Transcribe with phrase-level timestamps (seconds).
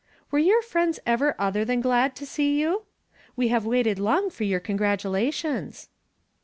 [0.31, 2.87] "Were your friends ever other than glad to see you?
[3.35, 5.89] We have waited long for your congratulations."